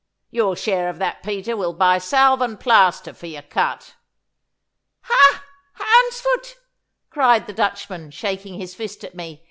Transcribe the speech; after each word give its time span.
Your 0.31 0.55
share 0.55 0.89
of 0.89 0.97
that, 0.97 1.21
Peter, 1.21 1.55
will 1.55 1.73
buy 1.73 1.99
salve 1.99 2.41
and 2.41 2.59
plaster 2.59 3.13
for 3.13 3.27
your 3.27 3.43
cut.' 3.43 3.93
'Ha, 5.03 5.43
houndsfoot!' 5.75 6.55
cried 7.11 7.45
the 7.45 7.53
Dutchman, 7.53 8.09
shaking 8.09 8.55
his 8.55 8.73
fist 8.73 9.03
at 9.03 9.13
me. 9.13 9.39